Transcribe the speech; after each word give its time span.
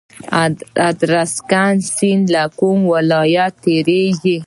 ادرسکن 0.89 1.75
سیند 1.95 2.25
له 2.33 2.43
کوم 2.59 2.79
ولایت 2.93 3.53
تیریږي؟ 3.63 4.37